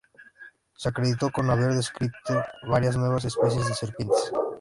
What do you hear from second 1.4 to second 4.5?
haber descripto varias nuevas especies de serpientes.